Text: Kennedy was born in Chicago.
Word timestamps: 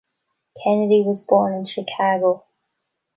Kennedy 0.59 1.03
was 1.03 1.21
born 1.21 1.53
in 1.53 1.65
Chicago. 1.65 2.43